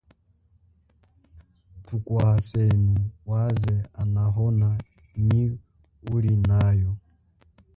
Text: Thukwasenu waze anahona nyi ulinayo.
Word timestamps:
Thukwasenu 1.85 2.93
waze 3.29 3.75
anahona 4.01 4.69
nyi 5.25 5.43
ulinayo. 6.13 6.91